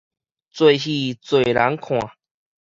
[0.55, 1.99] 濟戲濟人看